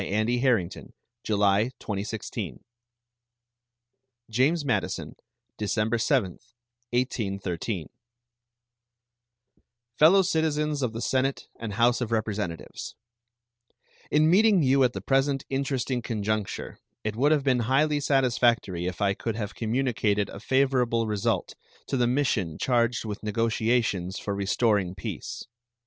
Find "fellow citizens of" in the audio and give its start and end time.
9.99-10.93